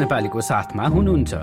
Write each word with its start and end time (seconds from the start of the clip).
नेपालीको 0.00 0.40
साथमा 0.40 0.86
हुनुहुन्छ। 0.86 1.34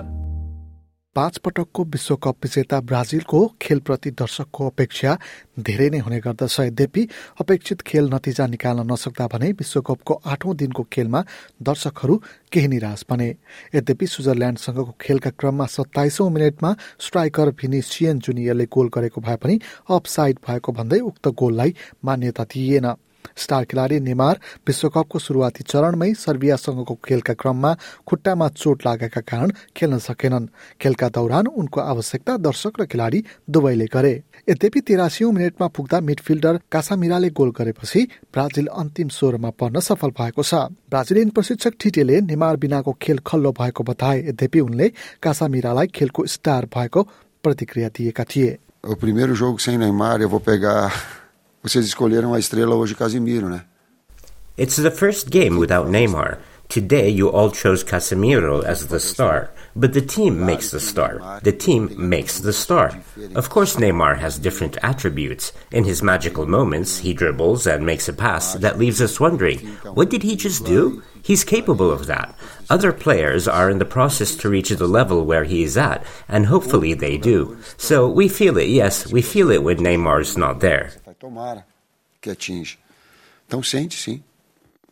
पाँच 1.16 1.38
पटकको 1.38 1.84
विश्वकप 1.84 2.36
विजेता 2.44 2.80
ब्राजिलको 2.82 3.54
खेलप्रति 3.62 4.12
दर्शकको 4.12 4.68
अपेक्षा 4.68 5.18
धेरै 5.60 5.90
नै 5.90 5.98
हुने 5.98 6.20
गर्दछ। 6.20 6.60
यद्यपि 6.60 7.08
अपेक्षित 7.42 7.82
खेल 7.82 8.10
नतिजा 8.14 8.48
निकाल्न 8.48 8.92
नसक्दा 8.92 9.28
भने 9.28 9.52
विश्वकपको 9.52 10.14
आठौं 10.26 10.56
दिनको 10.56 10.84
खेलमा 10.84 11.24
दर्शकहरू 11.62 12.22
केही 12.52 12.68
निराश 12.68 13.06
बने। 13.10 13.36
यद्यपि 13.76 14.08
स्विजरल्याण्डसँगको 14.08 14.96
खेलका 15.02 15.30
क्रममा 15.30 15.66
सत्ताइसौं 15.66 16.30
मिनटमा 16.30 16.76
स्ट्राइकर 17.00 17.50
भिनिसियन 17.50 18.20
जुनियरले 18.20 18.66
गोल 18.66 18.90
गरेको 18.94 19.22
भए 19.22 19.36
पनि 19.36 19.60
अफसाइड 19.90 20.40
भएको 20.48 20.72
भन्दै 20.72 21.00
उक्त 21.00 21.28
गोललाई 21.28 21.76
मान्यता 22.06 22.44
दिइएन। 22.44 22.94
स्टार 23.36 23.64
खेलाडी 23.66 24.00
नेमार 24.00 24.40
विश्वकपको 24.68 25.20
सुरुवाती 25.20 25.64
चरणमै 25.64 26.14
सर्बियासँगको 26.14 26.96
खेलका 27.06 27.34
क्रममा 27.34 27.72
खुट्टामा 28.08 28.48
चोट 28.48 28.86
लागेका 28.86 29.22
कारण 29.22 29.52
खेल्न 29.76 29.98
सकेनन्। 29.98 30.48
खेलका 30.82 31.08
दौरान 31.10 31.48
उनको 31.48 31.80
आवश्यकता 31.82 32.38
दर्शक 32.38 32.74
र 32.82 32.86
खेलाडी 32.86 33.24
दुवैले 33.50 33.86
गरे। 33.94 34.14
यद्यपि 34.50 34.80
तेरासीौं 34.82 35.32
मिनटमा 35.32 35.68
पुग्दा 35.68 36.00
मिडफिल्डर 36.00 36.60
कासामिराले 36.72 37.30
गोल 37.30 37.52
गरेपछि 37.58 38.02
ब्राजिल 38.34 38.68
अन्तिम 38.68 39.08
सोह्रमा 39.10 39.50
पर्न 39.60 39.80
सफल 39.80 40.12
भएको 40.14 40.44
छ। 40.44 40.54
ब्राजिलियन 40.88 41.30
प्रशिक्षक 41.30 41.74
ठिटेले 41.80 42.22
नेमार 42.22 42.56
बिनाको 42.58 42.92
खेल 43.02 43.18
खल्लो 43.26 43.52
भएको 43.52 43.84
बताए। 43.84 44.20
यद्यपि 44.30 44.60
उनले 44.60 44.88
कासामिरालाई 45.24 45.88
खेलको 45.96 46.26
स्टार 46.26 46.66
भएको 46.76 47.04
प्रतिक्रिया 47.44 47.90
दिएका 47.90 48.24
थिए। 48.24 48.58
O 48.84 48.96
primeiro 48.96 49.36
jogo 49.36 49.60
sem 49.60 49.78
Neymar, 49.78 50.22
eu 50.22 50.30
vou 50.30 50.40
pegar 50.40 50.92
Vocês 51.68 51.86
escolheram 51.86 52.34
a 52.34 52.40
estrela 52.40 52.76
hoje, 52.76 52.96
Casimiro, 52.96 53.50
né? 53.50 53.66
It's 54.58 54.78
the 54.78 54.90
first 54.90 55.30
game 55.30 55.58
without 55.60 55.90
Neymar. 55.90 56.38
Today, 56.70 57.10
you 57.10 57.30
all 57.30 57.52
chose 57.52 57.84
Casemiro 57.84 58.64
as 58.66 58.88
the 58.88 59.00
star, 59.00 59.50
but 59.76 59.92
the 59.92 60.02
team 60.02 60.46
makes 60.46 60.72
the 60.72 60.80
star. 60.80 61.42
The 61.44 61.52
team 61.52 61.90
makes 61.98 62.40
the 62.40 62.54
star. 62.54 62.92
Of 63.36 63.50
course, 63.50 63.76
Neymar 63.76 64.18
has 64.18 64.40
different 64.40 64.78
attributes. 64.82 65.52
In 65.72 65.84
his 65.84 66.02
magical 66.02 66.46
moments, 66.46 67.00
he 67.00 67.14
dribbles 67.14 67.68
and 67.68 67.86
makes 67.86 68.08
a 68.08 68.14
pass 68.14 68.54
that 68.56 68.80
leaves 68.80 69.02
us 69.02 69.20
wondering, 69.20 69.60
what 69.94 70.10
did 70.10 70.24
he 70.24 70.38
just 70.38 70.66
do? 70.66 71.04
He's 71.22 71.44
capable 71.44 71.92
of 71.92 72.08
that. 72.08 72.34
Other 72.70 72.94
players 72.94 73.46
are 73.48 73.70
in 73.70 73.80
the 73.80 73.86
process 73.86 74.36
to 74.38 74.50
reach 74.50 74.70
the 74.70 74.88
level 74.88 75.26
where 75.26 75.44
he 75.44 75.64
is 75.64 75.78
at, 75.78 76.06
and 76.30 76.46
hopefully 76.46 76.94
they 76.94 77.18
do. 77.18 77.58
So 77.76 78.08
we 78.08 78.30
feel 78.30 78.58
it, 78.58 78.70
yes, 78.70 79.12
we 79.12 79.22
feel 79.22 79.52
it 79.52 79.64
when 79.64 79.78
Neymar's 79.78 80.38
not 80.38 80.62
there. 80.62 80.94
Tomara 81.28 81.66
que 82.22 82.30
atinja. 82.30 82.78
Então 83.46 83.62
sente 83.62 83.98
sim. 83.98 84.24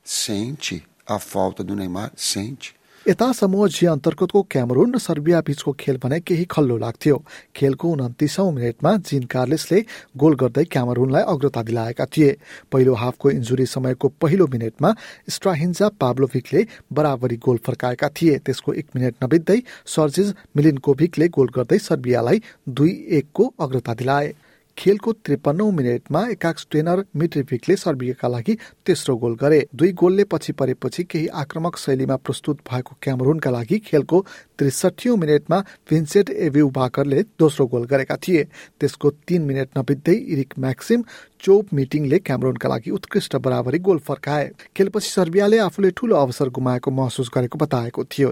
Sente 0.04 0.84
a 1.08 1.18
falta 1.18 1.64
do 1.64 1.76
Neymar, 1.76 2.12
sente. 2.18 2.76
यता 3.06 3.32
समूह 3.32 3.68
जी 3.70 3.86
अन्तर्गतको 3.86 4.42
Cameron 4.50 4.96
र 4.96 4.98
Serbia 4.98 5.40
बीचको 5.46 5.72
खेल 5.78 5.98
भने 6.04 6.20
केही 6.26 6.46
खल्लो 6.50 6.78
लाग्थ्यो 6.84 7.18
खेलको 7.56 7.90
उन्तिसौं 7.94 8.52
मिनटमा 8.52 8.92
जिन 9.06 9.24
कार्लेसले 9.30 9.80
गोल 10.18 10.36
गर्दै 10.42 10.64
क्यामरुनलाई 10.74 11.24
अग्रता 11.34 11.62
दिलाएका 11.70 12.06
थिए 12.10 12.32
पहिलो 12.74 12.94
हाफको 13.02 13.30
इन्जुरी 13.32 13.66
समयको 13.70 14.08
पहिलो 14.22 14.48
मिनटमा 14.54 14.90
स्ट्राहिन्जा 15.36 15.90
पाब्लोभिकले 16.02 16.66
बराबरी 16.98 17.38
गोल 17.46 17.58
फर्काएका 17.68 18.10
थिए 18.18 18.40
त्यसको 18.42 18.74
एक 18.82 18.88
मिनट 18.96 19.24
नबित्दै 19.24 19.60
सर्जिज 19.96 20.34
मिलिनकोभिकले 20.58 21.28
गोल 21.38 21.54
गर्दै 21.58 21.80
सर्बियालाई 21.86 22.42
दुई 22.74 22.94
एकको 23.20 23.54
अग्रता 23.68 23.94
दिलाए 24.02 24.34
खेलको 24.78 25.12
त्रिपन्नौ 25.26 25.70
मिनटमा 25.72 26.22
एकाक्स 26.30 26.68
ट्रेनर 26.72 27.04
मिट्रिभिकले 27.16 27.76
सर्बियाका 27.76 28.28
लागि 28.28 28.54
तेस्रो 28.86 29.16
गोल 29.18 29.36
गरे। 29.36 29.60
दुई 29.76 29.92
गोलले 29.94 30.24
पछि 30.24 30.52
परेपछि 30.54 31.04
केही 31.04 31.28
आक्रमक 31.34 31.78
शैलीमा 31.78 32.16
प्रस्तुत 32.18 32.58
भएको 32.72 32.96
क्यामरुनका 33.02 33.50
लागि 33.52 33.78
खेलको 33.80 34.26
त्रिसठी 34.58 35.10
मिनटमा 35.18 35.60
भिन्सेन्ट 35.90 36.30
एभ्यू 36.30 36.70
बाकरले 36.70 37.22
दोस्रो 37.40 37.66
गोल 37.68 37.84
गरेका 37.86 38.16
थिए। 38.18 38.44
त्यसको 38.80 39.10
तीन 39.28 39.42
मिनट 39.42 39.68
नबित्दै 39.78 40.16
इरिक 40.16 40.54
म्याक्सिम 40.60 41.04
चोप 41.40 41.74
मिटिङले 41.74 42.18
क्यामरोनका 42.20 42.68
लागि 42.70 42.90
उत्कृष्ट 42.92 43.36
बराबरी 43.38 43.80
गोल 43.80 44.00
फर्काए। 44.08 44.46
खेलपछि 44.76 45.10
सर्बियाले 45.10 45.58
आफूले 45.60 45.90
ठूलो 45.92 46.16
अवसर 46.16 46.50
गुमाएको 46.50 46.92
महसुस 46.92 47.30
गरेको 47.36 47.58
बताएको 47.60 48.04
थियो। 48.12 48.30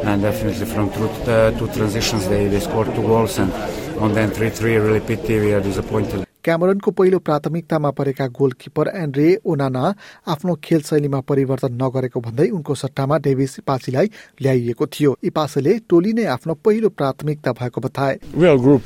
And 0.04 0.22
definitely 0.22 0.66
from 0.66 0.92
two, 0.92 1.08
uh, 1.32 1.58
two 1.58 1.68
transitions 1.68 2.28
they, 2.28 2.48
they 2.50 2.60
scored 2.60 2.94
two 2.94 3.04
goals, 3.04 3.40
and 3.40 3.54
on 4.02 4.14
the 4.14 4.20
3-3 4.20 4.62
really 4.64 5.00
pity 5.00 5.40
we 5.40 5.54
are 5.54 5.62
disappointed. 5.62 6.26
क्यामरनको 6.44 6.92
पहिलो 6.92 7.20
प्राथमिकतामा 7.20 7.92
परेका 7.92 8.28
गोलकिपर 8.28 8.88
एन्ड्रे 8.88 9.40
ओनाना 9.48 9.94
आफ्नो 10.28 10.56
खेल 10.60 10.82
शैलीमा 10.82 11.20
परिवर्तन 11.32 11.78
नगरेको 11.82 12.20
भन्दै 12.20 12.48
उनको 12.60 12.76
सट्टामा 12.76 13.18
डेभिस 13.24 13.60
इपासीलाई 13.60 14.12
ल्याइएको 14.42 14.86
थियो 14.92 15.16
इपासीले 15.24 15.80
टोली 15.90 16.14
नै 16.20 16.26
आफ्नो 16.36 16.54
पहिलो 16.68 16.90
प्राथमिकता 17.00 17.52
भएको 17.64 17.82
बताए 17.88 18.20
We 18.36 18.48
are 18.52 18.56
a 18.56 18.60
group. 18.60 18.84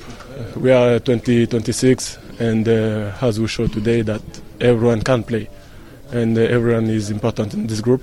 We 0.62 0.72
are 0.72 1.00
20, 1.00 1.48
26, 1.48 2.27
and 2.39 2.69
uh, 2.69 3.13
as 3.21 3.39
we 3.41 3.47
show 3.47 3.67
today 3.67 4.03
that 4.03 4.23
everyone 4.61 5.03
can 5.03 5.23
play, 5.23 5.49
and 6.13 6.37
uh, 6.37 6.43
everyone 6.43 6.87
is 6.91 7.11
important 7.11 7.55
in 7.55 7.67
this 7.67 7.81
group, 7.81 8.03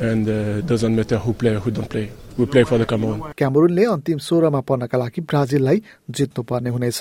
and 0.00 0.28
uh, 0.28 0.60
doesn't 0.62 0.94
matter 0.94 1.18
who 1.18 1.32
play 1.32 1.54
or 1.56 1.60
who 1.60 1.70
don't 1.70 1.88
play. 1.88 2.10
We 2.38 2.44
play 2.46 2.64
for 2.64 2.76
the 2.78 2.84
Cameroon. 2.84 3.20
क्यामरुनले 3.32 3.84
अन्तिम 3.96 4.18
सोह्रमा 4.28 4.60
पर्नका 4.68 4.98
लागि 4.98 5.20
ब्राजिललाई 5.30 5.82
जित्नुपर्ने 6.10 6.70
हुनेछ 6.70 7.00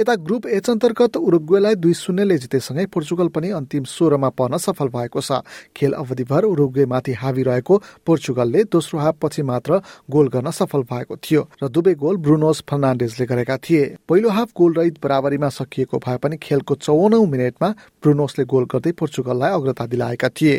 यता 0.00 0.14
group 0.16 0.46
H 0.48 0.70
अन्तर्गत 0.70 1.16
उरुग्वेलाई 1.18 1.74
दुई 1.76 1.94
शून्यले 1.94 2.38
जितेसँगै 2.38 2.86
पोर्चुगल 2.86 3.28
पनि 3.28 3.50
अन्तिम 3.52 3.84
सोह्रमा 3.86 4.28
पर्न 4.30 4.56
सफल 4.58 4.88
भएको 4.88 5.20
छ। 5.20 5.40
खेल 5.76 5.92
अवधिभर 5.94 6.44
उरुग्वेमाथि 6.44 7.12
हावी 7.12 7.42
रहेको 7.42 7.74
पोर्चुगलले 8.06 8.64
दोस्रो 8.66 8.98
हाफ 8.98 9.16
पछि 9.22 9.42
मात्र 9.42 9.80
गोल 10.10 10.28
गर्न 10.28 10.50
सफल 10.50 10.82
भएको 10.84 11.16
थियो 11.18 11.42
र 11.62 11.68
दुवै 11.68 11.94
गोल 11.94 12.16
ब्रुनोस 12.16 12.62
फर्नान्डेजले 12.68 13.26
गरेका 13.26 13.56
थिए। 13.58 13.84
पहिलो 14.08 14.28
हाफ 14.28 14.48
गोल 14.56 14.72
रहित 14.74 14.98
बराबरीमा 15.02 15.48
सकिएको 15.48 15.98
भए 15.98 16.16
पनि 16.16 16.36
खेलको 16.36 16.74
चौवनौ 16.76 17.24
मिनटमा 17.26 17.68
ब्रुनोसले 18.02 18.44
गोल 18.44 18.64
गर्दै 18.64 18.92
पोर्चुगललाई 18.92 19.52
अग्रता 19.52 19.86
दिलाएका 19.86 20.28
थिए। 20.30 20.56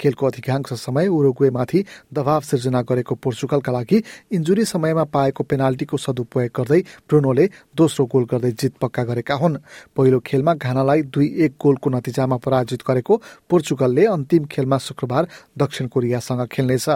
खेलको 0.00 0.26
अधिकांश 0.26 0.72
समय 0.74 1.06
उरुग्वेमाथि 1.08 1.84
दबाव 2.14 2.40
सिर्जना 2.40 2.80
गरेको 2.82 3.14
पोर्चुगलका 3.14 3.72
लागि 3.72 4.02
इन्जुरी 4.32 4.64
समयमा 4.64 5.04
पाएको 5.04 5.44
पेनाल्टीको 5.44 5.96
सदुपयोग 5.96 6.50
गर्दै 6.56 6.80
ब्रुनोले 7.08 7.44
दोस्रो 7.76 8.06
गोल 8.06 8.24
गर्दै 8.24 8.47
जित 8.52 8.74
पक्का 8.80 9.02
गरेका 9.04 9.34
हुन्। 9.34 9.56
पहिलो 9.96 10.18
खेलमा 10.20 10.54
घानालाई 10.54 11.02
दुई 11.04 11.28
एक 11.44 11.52
गोलको 11.60 11.90
नतिजामा 11.90 12.36
पराजित 12.36 12.82
गरेको 12.88 13.22
पोर्चुगलले 13.50 14.04
अन्तिम 14.06 14.44
खेलमा 14.44 14.78
शुक्रबार 14.78 15.28
दक्षिण 15.58 15.86
कोरियासँग 15.86 16.46
खेल्नेछ। 16.46 16.88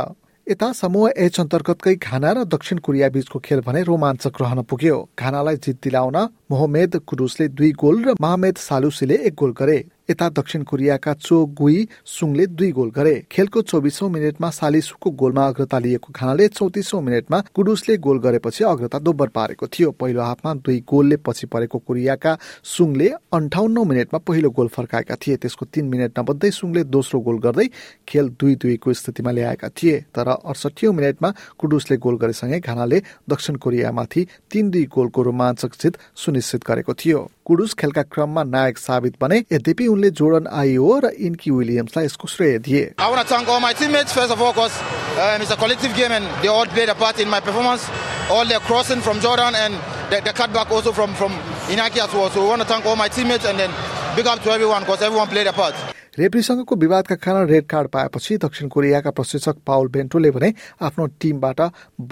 यता 0.47 0.73
समूह 0.73 1.13
एच 1.17 1.39
अन्तर्गतकै 1.41 1.95
घाना 1.97 2.31
र 2.33 2.45
दक्षिण 2.45 2.79
कोरिया 2.79 3.09
बीचको 3.09 3.39
खेल 3.39 3.61
भने 3.63 3.83
रोमाञ्चक 3.83 4.41
रहन 4.41 4.63
पुग्यो। 4.67 4.97
घानालाई 5.15 5.57
जित 5.57 5.79
दिलाउन 5.85 6.17
मोहम्मेद 6.51 6.97
कुरुसले 7.07 7.49
दुई 7.49 7.71
गोल 7.73 7.97
र 8.05 8.15
मोहम्मेद 8.19 8.57
सालुसीले 8.59 9.17
एक 9.23 9.35
गोल 9.35 9.53
गरे। 9.55 9.79
यता 10.13 10.29
दक्षिण 10.31 10.63
कोरियाका 10.63 11.13
चो 11.17 11.37
गुई 11.57 11.89
सुङले 12.05 12.47
दुई 12.49 12.71
गोल 12.73 12.91
गरे। 12.91 13.15
खेलको 13.33 13.61
चौबिसौं 13.63 14.09
मिनटमा 14.11 14.49
सालिसुको 14.53 15.11
गोलमा 15.11 15.47
अग्रता 15.49 15.79
लिएको 15.79 16.13
खानाले 16.13 16.49
चौतिसौं 16.49 17.01
मिनटमा 17.01 17.39
कुडुसले 17.55 17.97
गोल 17.97 18.19
गरेपछि 18.21 18.65
अग्रता 18.65 18.99
दोब्बर 18.99 19.29
पारेको 19.33 19.67
थियो। 19.67 19.91
पहिलो 19.97 20.21
हाफमा 20.21 20.55
दुई 20.61 20.79
गोलले 20.85 21.17
पछि 21.17 21.47
परेको 21.49 21.79
कोरियाका 21.79 22.37
सुङले 22.63 23.09
अन्ठाउन्नौ 23.33 23.85
मिनटमा 23.85 24.19
पहिलो 24.29 24.51
गोल 24.51 24.69
फर्काएका 24.69 25.17
थिए। 25.17 25.37
त्यसको 25.43 25.67
तीन 25.73 25.89
मिनट 25.89 26.19
नबद्दै 26.19 26.51
सुङले 26.51 26.85
दोस्रो 26.93 27.21
गोल 27.21 27.39
गर्दै 27.41 27.67
खेल 28.09 28.29
दुई 28.37 28.55
दुईको 28.61 28.93
स्थितिमा 28.93 29.31
ल्याएका 29.33 29.69
थिए। 29.73 29.97
तर 30.13 30.29
अडसठी 30.29 30.89
मिनटमा 30.93 31.31
कुडुसले 31.59 31.97
गोल 31.97 32.17
गरेसँगै 32.21 32.61
घानाले 32.61 32.99
दक्षिण 33.31 33.57
कोरियामाथि 33.57 34.27
तीन 34.53 34.71
दुई 34.71 34.85
गोलको 34.93 35.23
रोमाञ्चक 35.23 35.73
जित 35.81 35.95
सुनिश्चित 36.15 36.61
गरेको 36.69 36.93
थियो। 36.95 37.21
कुडुस 37.47 37.73
खेलका 37.79 38.03
क्रममा 38.15 38.43
नायक 38.55 38.79
साबित 38.79 39.15
बने 39.21 39.39
यद्यपि 39.53 39.87
उनले 39.93 40.11
जोर्डन 40.19 40.47
आइओ 40.63 40.99
र 41.05 41.11
इन्की 41.29 41.51
विलियम्सलाई 41.51 42.05
यसको 42.05 42.29
श्रेय 42.35 42.59
दिए 42.67 42.83
I 42.99 43.09
want 43.11 43.21
to 43.23 43.27
thank 43.35 43.49
all 43.49 43.61
my 43.61 43.73
teammates 43.73 44.13
first 44.19 44.35
of 44.35 44.41
all 44.41 44.53
because 44.53 44.77
um, 45.25 45.43
it's 45.43 45.51
a 45.51 45.57
collective 45.63 45.97
game 45.97 46.13
and 46.19 46.25
they 46.43 46.49
all 46.49 46.67
played 46.67 46.89
a 46.89 46.95
part 46.95 47.19
in 47.19 47.29
my 47.29 47.41
performance. 47.41 47.89
All 48.31 48.47
the 48.47 48.61
crossing 48.69 49.01
from 49.01 49.19
Jordan 49.21 49.57
and 49.63 49.75
the, 50.13 50.21
the 50.29 50.35
cutback 50.43 50.71
also 50.71 50.93
from, 50.93 51.15
from 51.15 51.33
Inaki 51.75 51.99
as 52.05 52.15
well. 52.15 52.31
So 52.31 52.43
we 52.43 52.49
want 52.49 52.63
to 52.63 52.69
thank 52.69 52.87
all 52.87 52.95
my 52.97 53.09
teammates 53.09 53.45
and 53.45 53.59
then 53.59 53.75
big 54.15 54.27
up 54.27 54.41
to 54.45 54.53
everyone 54.53 54.83
because 54.87 55.03
everyone 55.03 55.29
played 55.35 55.49
a 55.49 55.53
part. 55.53 55.75
रेफ्रीसँगको 56.19 56.77
विवादका 56.77 57.15
कारण 57.25 57.47
red 57.49 57.67
card 57.67 57.89
पाएपछि 57.89 58.37
दक्षिण 58.39 58.69
कोरियाका 58.69 59.11
प्रशिक्षक 59.19 59.57
पाउल 59.67 59.89
बेन्टोले 59.95 60.31
भने 60.31 60.53
आफ्नो 60.89 61.07
टिमबाट 61.21 61.61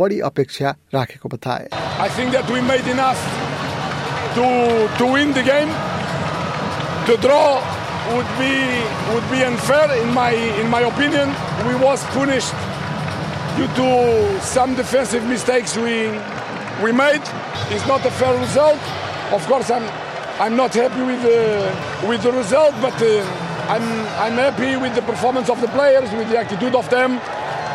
बढी 0.00 0.20
अपेक्षा 0.32 0.74
राखेको 0.94 1.28
बताए 1.36 1.68
I 2.00 2.08
think 2.16 2.32
that 2.32 2.48
we 2.50 2.62
made 2.72 2.88
enough 2.96 3.20
to 4.34 4.88
to 4.98 5.04
win 5.12 5.32
the 5.32 5.42
game. 5.42 5.70
The 7.06 7.16
draw 7.16 7.58
would 8.14 8.30
be 8.38 8.54
would 9.14 9.26
be 9.30 9.42
unfair 9.44 9.90
in 10.02 10.12
my 10.14 10.32
in 10.60 10.68
my 10.68 10.80
opinion. 10.82 11.28
We 11.66 11.74
was 11.74 12.04
punished 12.16 12.54
due 13.56 13.68
to 13.80 14.40
some 14.40 14.74
defensive 14.74 15.24
mistakes 15.24 15.76
we 15.76 16.08
we 16.82 16.92
made. 16.92 17.22
It's 17.70 17.86
not 17.86 18.04
a 18.06 18.10
fair 18.10 18.36
result. 18.38 18.80
Of 19.32 19.46
course, 19.46 19.70
I'm 19.70 19.86
I'm 20.40 20.56
not 20.56 20.72
happy 20.74 21.02
with 21.02 21.22
the 21.22 22.08
with 22.08 22.22
the 22.22 22.32
result, 22.32 22.74
but 22.80 22.94
uh, 23.02 23.22
I'm 23.68 23.86
I'm 24.24 24.36
happy 24.38 24.76
with 24.76 24.94
the 24.94 25.02
performance 25.02 25.50
of 25.50 25.60
the 25.60 25.68
players, 25.68 26.10
with 26.12 26.28
the 26.30 26.38
attitude 26.38 26.74
of 26.74 26.88
them, 26.90 27.20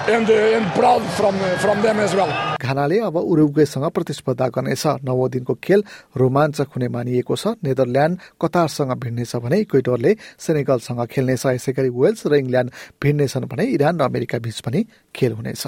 and 0.07 0.27
proud 0.73 1.01
from 1.17 1.35
uh, 1.35 1.57
from 1.57 1.81
them 1.81 1.99
as 1.99 2.13
well. 2.13 2.29
घानाले 2.61 2.99
अब 2.99 3.17
उरुग्वेसँग 3.17 3.85
प्रतिस्पर्धा 3.89 4.47
गर्नेछ। 4.47 4.85
नौ 5.03 5.27
दिनको 5.33 5.53
खेल 5.65 5.83
रोमाञ्चक 6.17 6.67
हुने 6.75 6.87
मानिएको 6.87 7.35
छ। 7.35 7.57
नेदरल्यान्ड 7.65 8.19
कतारसँग 8.41 8.91
भिड्नेछ 9.01 9.35
भने 9.35 9.57
इक्वेटरले 9.65 10.11
सेनेगलसँग 10.39 11.05
खेल्नेछ। 11.09 11.45
यसै 11.45 11.71
गरी 11.73 11.89
वेल्स 11.89 12.25
र 12.27 12.33
इङ्ल्यान्ड 12.37 12.69
भिड्नेछन् 13.01 13.45
भने 13.49 13.63
इरान 13.75 13.99
र 13.99 14.03
अमेरिका 14.05 14.37
बीच 14.45 14.59
पनि 14.61 14.85
खेल 15.15 15.31
हुनेछ। 15.33 15.63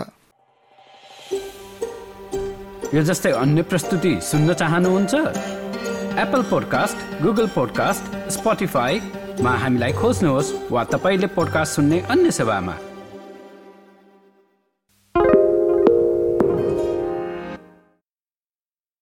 यो 2.94 3.02
जस्तै 3.04 3.32
अन्य 3.44 3.62
प्रस्तुति 3.70 4.14
सुन्न 4.22 4.54
चाहनुहुन्छ? 4.54 5.14
एप्पल 6.18 6.42
पोडकास्ट 6.50 6.98
गुगल 7.24 7.48
पोडकास्ट 7.58 8.04
स्पोटिफाईमा 8.38 9.52
हामीलाई 9.64 9.94
खोज्नुहोस् 10.02 10.54
वा 10.72 10.84
तपाईँले 10.94 11.28
पोडकास्ट 11.38 11.72
सुन्ने 11.76 12.00
अन्य 12.14 12.32
सेवामा। 12.32 12.87